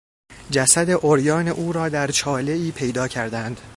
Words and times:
جسد 0.51 0.99
عریان 1.05 1.47
او 1.47 1.71
را 1.73 1.89
در 1.89 2.11
چالهای 2.11 2.71
پیدا 2.71 3.07
کردند. 3.07 3.61